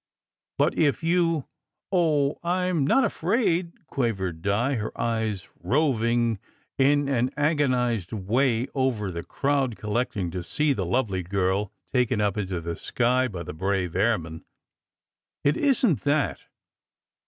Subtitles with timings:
[0.57, 1.45] "But if you"
[1.91, 2.39] "Oh!
[2.41, 6.39] I m not afraid," quavered Di, her eyes roving
[6.79, 12.35] in an agonized way over the crowd collecting to see the lovely girl taken up
[12.35, 14.43] into the sky by the brave airman.
[15.43, 16.45] "It isn t "hat.